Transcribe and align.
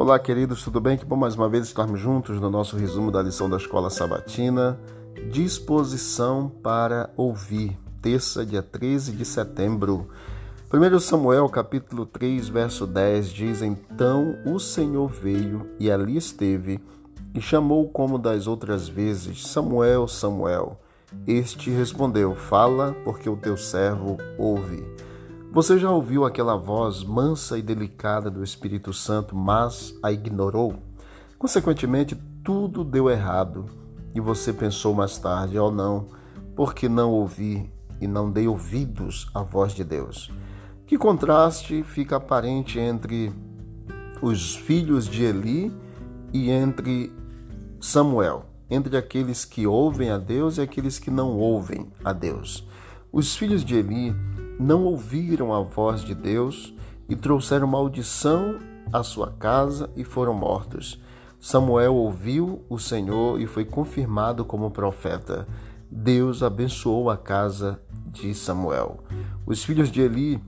Olá, 0.00 0.16
queridos, 0.16 0.62
tudo 0.62 0.80
bem? 0.80 0.96
Que 0.96 1.04
bom 1.04 1.16
mais 1.16 1.34
uma 1.34 1.48
vez 1.48 1.66
estarmos 1.66 1.98
juntos 1.98 2.40
no 2.40 2.48
nosso 2.48 2.76
resumo 2.76 3.10
da 3.10 3.20
lição 3.20 3.50
da 3.50 3.56
Escola 3.56 3.90
Sabatina. 3.90 4.78
Disposição 5.28 6.48
para 6.62 7.10
ouvir, 7.16 7.76
terça, 8.00 8.46
dia 8.46 8.62
13 8.62 9.10
de 9.10 9.24
setembro. 9.24 10.08
1 10.72 11.00
Samuel, 11.00 11.48
capítulo 11.48 12.06
3, 12.06 12.48
verso 12.48 12.86
10 12.86 13.28
diz: 13.30 13.60
Então 13.60 14.36
o 14.46 14.60
Senhor 14.60 15.08
veio 15.08 15.68
e 15.80 15.90
ali 15.90 16.16
esteve 16.16 16.78
e 17.34 17.40
chamou 17.40 17.88
como 17.88 18.20
das 18.20 18.46
outras 18.46 18.88
vezes: 18.88 19.48
Samuel, 19.48 20.06
Samuel. 20.06 20.78
Este 21.26 21.70
respondeu: 21.70 22.36
Fala, 22.36 22.94
porque 23.02 23.28
o 23.28 23.36
teu 23.36 23.56
servo 23.56 24.16
ouve. 24.38 24.86
Você 25.50 25.78
já 25.78 25.90
ouviu 25.90 26.26
aquela 26.26 26.56
voz 26.56 27.02
mansa 27.02 27.56
e 27.56 27.62
delicada 27.62 28.30
do 28.30 28.44
Espírito 28.44 28.92
Santo, 28.92 29.34
mas 29.34 29.98
a 30.02 30.12
ignorou? 30.12 30.74
Consequentemente, 31.38 32.14
tudo 32.44 32.84
deu 32.84 33.08
errado 33.08 33.64
e 34.14 34.20
você 34.20 34.52
pensou 34.52 34.92
mais 34.94 35.16
tarde: 35.16 35.58
oh 35.58 35.70
não, 35.70 36.06
porque 36.54 36.86
não 36.86 37.10
ouvi 37.12 37.72
e 37.98 38.06
não 38.06 38.30
dei 38.30 38.46
ouvidos 38.46 39.30
à 39.34 39.42
voz 39.42 39.72
de 39.72 39.84
Deus. 39.84 40.30
Que 40.86 40.98
contraste 40.98 41.82
fica 41.82 42.16
aparente 42.16 42.78
entre 42.78 43.32
os 44.20 44.54
filhos 44.54 45.08
de 45.08 45.24
Eli 45.24 45.72
e 46.30 46.50
entre 46.50 47.10
Samuel, 47.80 48.44
entre 48.68 48.98
aqueles 48.98 49.46
que 49.46 49.66
ouvem 49.66 50.10
a 50.10 50.18
Deus 50.18 50.58
e 50.58 50.60
aqueles 50.60 50.98
que 50.98 51.10
não 51.10 51.38
ouvem 51.38 51.90
a 52.04 52.12
Deus. 52.12 52.68
Os 53.10 53.34
filhos 53.34 53.64
de 53.64 53.76
Eli 53.76 54.14
não 54.58 54.84
ouviram 54.84 55.54
a 55.54 55.62
voz 55.62 56.02
de 56.02 56.14
Deus 56.14 56.74
e 57.08 57.14
trouxeram 57.14 57.66
maldição 57.66 58.58
à 58.92 59.02
sua 59.02 59.30
casa 59.30 59.90
e 59.96 60.04
foram 60.04 60.34
mortos. 60.34 61.00
Samuel 61.40 61.94
ouviu 61.94 62.64
o 62.68 62.78
Senhor 62.78 63.40
e 63.40 63.46
foi 63.46 63.64
confirmado 63.64 64.44
como 64.44 64.70
profeta. 64.70 65.46
Deus 65.90 66.42
abençoou 66.42 67.08
a 67.08 67.16
casa 67.16 67.80
de 68.10 68.34
Samuel. 68.34 68.98
Os 69.46 69.64
filhos 69.64 69.90
de 69.90 70.00
Eli 70.00 70.42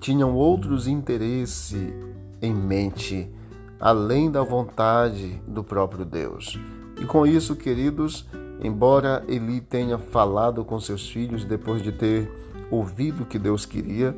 tinham 0.00 0.34
outros 0.34 0.88
interesses 0.88 1.92
em 2.40 2.52
mente, 2.52 3.30
além 3.78 4.30
da 4.30 4.42
vontade 4.42 5.40
do 5.46 5.62
próprio 5.62 6.04
Deus. 6.04 6.58
E 7.00 7.06
com 7.06 7.24
isso, 7.24 7.54
queridos, 7.54 8.26
embora 8.62 9.24
Eli 9.28 9.60
tenha 9.60 9.96
falado 9.96 10.64
com 10.64 10.78
seus 10.80 11.08
filhos 11.08 11.44
depois 11.44 11.80
de 11.80 11.92
ter 11.92 12.51
ouvido 12.72 13.22
o 13.22 13.26
que 13.26 13.38
Deus 13.38 13.66
queria, 13.66 14.16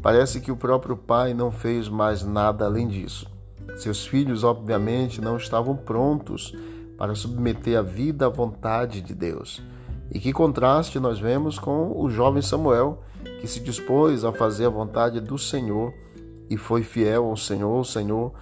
parece 0.00 0.40
que 0.40 0.52
o 0.52 0.56
próprio 0.56 0.96
pai 0.96 1.34
não 1.34 1.50
fez 1.50 1.88
mais 1.88 2.22
nada 2.22 2.64
além 2.64 2.86
disso. 2.86 3.26
Seus 3.76 4.06
filhos, 4.06 4.44
obviamente, 4.44 5.20
não 5.20 5.36
estavam 5.36 5.76
prontos 5.76 6.54
para 6.96 7.14
submeter 7.14 7.76
a 7.78 7.82
vida 7.82 8.26
à 8.26 8.28
vontade 8.28 9.00
de 9.00 9.12
Deus. 9.12 9.60
E 10.10 10.20
que 10.20 10.32
contraste 10.32 11.00
nós 11.00 11.18
vemos 11.18 11.58
com 11.58 11.92
o 12.00 12.08
jovem 12.08 12.40
Samuel, 12.40 13.02
que 13.40 13.48
se 13.48 13.58
dispôs 13.58 14.24
a 14.24 14.32
fazer 14.32 14.66
a 14.66 14.70
vontade 14.70 15.20
do 15.20 15.36
Senhor 15.36 15.92
e 16.48 16.56
foi 16.56 16.84
fiel 16.84 17.24
ao 17.24 17.36
Senhor. 17.36 17.80
O 17.80 17.84
Senhor 17.84 18.32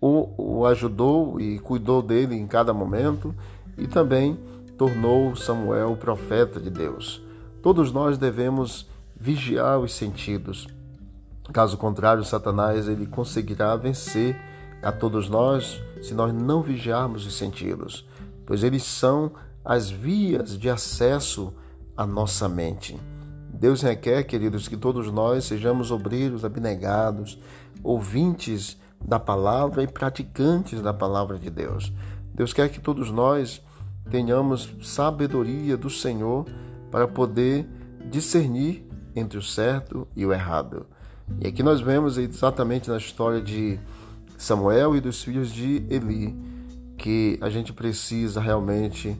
o, 0.00 0.58
o 0.60 0.66
ajudou 0.66 1.40
e 1.40 1.58
cuidou 1.58 2.02
dele 2.02 2.36
em 2.36 2.46
cada 2.46 2.74
momento 2.74 3.34
e 3.76 3.86
também 3.86 4.38
tornou 4.76 5.34
Samuel 5.34 5.92
o 5.92 5.96
profeta 5.96 6.60
de 6.60 6.70
Deus. 6.70 7.22
Todos 7.62 7.90
nós 7.90 8.16
devemos 8.16 8.88
vigiar 9.18 9.78
os 9.78 9.94
sentidos. 9.94 10.68
Caso 11.52 11.76
contrário, 11.76 12.24
Satanás 12.24 12.88
ele 12.88 13.06
conseguirá 13.06 13.74
vencer 13.76 14.36
a 14.82 14.92
todos 14.92 15.28
nós 15.28 15.80
se 16.02 16.14
nós 16.14 16.32
não 16.32 16.62
vigiarmos 16.62 17.26
os 17.26 17.36
sentidos, 17.36 18.06
pois 18.46 18.62
eles 18.62 18.84
são 18.84 19.32
as 19.64 19.90
vias 19.90 20.58
de 20.58 20.70
acesso 20.70 21.52
à 21.96 22.06
nossa 22.06 22.48
mente. 22.48 22.98
Deus 23.52 23.82
requer, 23.82 24.22
queridos, 24.22 24.68
que 24.68 24.76
todos 24.76 25.10
nós 25.10 25.44
sejamos 25.44 25.90
obreiros 25.90 26.44
abnegados, 26.44 27.38
ouvintes 27.82 28.78
da 29.04 29.18
palavra 29.18 29.82
e 29.82 29.86
praticantes 29.86 30.80
da 30.80 30.94
palavra 30.94 31.38
de 31.38 31.50
Deus. 31.50 31.92
Deus 32.32 32.52
quer 32.52 32.68
que 32.68 32.80
todos 32.80 33.10
nós 33.10 33.60
tenhamos 34.10 34.72
sabedoria 34.82 35.76
do 35.76 35.90
Senhor 35.90 36.46
para 36.90 37.08
poder 37.08 37.66
discernir 38.10 38.87
entre 39.18 39.38
o 39.38 39.42
certo 39.42 40.06
e 40.16 40.24
o 40.24 40.32
errado. 40.32 40.86
E 41.40 41.46
aqui 41.46 41.62
nós 41.62 41.80
vemos 41.80 42.16
exatamente 42.16 42.88
na 42.88 42.96
história 42.96 43.40
de 43.40 43.78
Samuel 44.36 44.96
e 44.96 45.00
dos 45.00 45.22
filhos 45.22 45.52
de 45.52 45.84
Eli 45.90 46.34
que 46.96 47.38
a 47.40 47.48
gente 47.48 47.72
precisa 47.72 48.40
realmente 48.40 49.16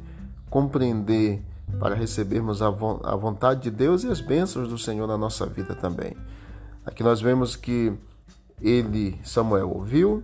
compreender 0.50 1.42
para 1.78 1.94
recebermos 1.94 2.62
a 2.62 2.70
vontade 2.70 3.62
de 3.62 3.70
Deus 3.70 4.02
e 4.02 4.08
as 4.08 4.20
bênçãos 4.20 4.68
do 4.68 4.78
Senhor 4.78 5.06
na 5.06 5.18
nossa 5.18 5.46
vida 5.46 5.74
também. 5.74 6.16
Aqui 6.84 7.02
nós 7.02 7.20
vemos 7.20 7.54
que 7.54 7.92
ele, 8.60 9.20
Samuel, 9.22 9.70
ouviu, 9.70 10.22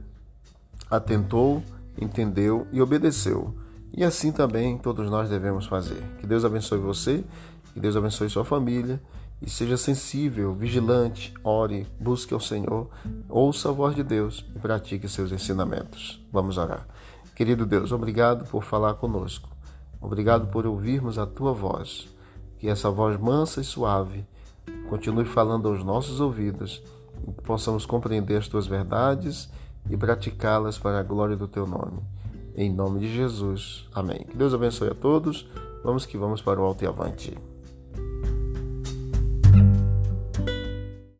atentou, 0.90 1.62
entendeu 2.00 2.66
e 2.72 2.80
obedeceu. 2.80 3.54
E 3.92 4.02
assim 4.02 4.32
também 4.32 4.78
todos 4.78 5.08
nós 5.10 5.28
devemos 5.28 5.66
fazer. 5.66 6.02
Que 6.18 6.26
Deus 6.26 6.44
abençoe 6.44 6.78
você, 6.78 7.22
que 7.72 7.78
Deus 7.78 7.94
abençoe 7.94 8.28
sua 8.28 8.44
família 8.44 9.00
e 9.44 9.50
seja 9.50 9.76
sensível, 9.76 10.54
vigilante, 10.54 11.34
ore, 11.44 11.86
busque 12.00 12.32
ao 12.32 12.40
Senhor, 12.40 12.88
ouça 13.28 13.68
a 13.68 13.72
voz 13.72 13.94
de 13.94 14.02
Deus 14.02 14.44
e 14.56 14.58
pratique 14.58 15.06
seus 15.06 15.30
ensinamentos. 15.32 16.24
Vamos 16.32 16.56
orar. 16.56 16.86
Querido 17.34 17.66
Deus, 17.66 17.92
obrigado 17.92 18.46
por 18.46 18.64
falar 18.64 18.94
conosco. 18.94 19.50
Obrigado 20.00 20.46
por 20.46 20.66
ouvirmos 20.66 21.18
a 21.18 21.26
tua 21.26 21.52
voz. 21.52 22.08
Que 22.58 22.68
essa 22.68 22.90
voz 22.90 23.20
mansa 23.20 23.60
e 23.60 23.64
suave 23.64 24.24
continue 24.88 25.26
falando 25.26 25.68
aos 25.68 25.84
nossos 25.84 26.20
ouvidos 26.20 26.82
e 27.28 27.32
que 27.32 27.42
possamos 27.42 27.84
compreender 27.84 28.38
as 28.38 28.48
tuas 28.48 28.66
verdades 28.66 29.50
e 29.90 29.96
praticá-las 29.96 30.78
para 30.78 31.00
a 31.00 31.02
glória 31.02 31.36
do 31.36 31.46
teu 31.46 31.66
nome. 31.66 32.00
Em 32.56 32.72
nome 32.72 33.00
de 33.00 33.14
Jesus. 33.14 33.86
Amém. 33.92 34.24
Que 34.30 34.36
Deus 34.36 34.54
abençoe 34.54 34.88
a 34.88 34.94
todos. 34.94 35.46
Vamos 35.82 36.06
que 36.06 36.16
vamos 36.16 36.40
para 36.40 36.60
o 36.60 36.64
alto 36.64 36.82
e 36.82 36.86
avante. 36.86 37.36